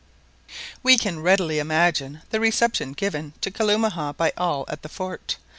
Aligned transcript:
We 0.81 0.97
can 0.97 1.19
readily 1.21 1.59
imagine 1.59 2.23
the 2.31 2.39
reception 2.39 2.93
given 2.93 3.33
to 3.41 3.51
Kalumah 3.51 4.17
by 4.17 4.33
all 4.35 4.65
at 4.67 4.81
the 4.81 4.89
fort. 4.89 5.37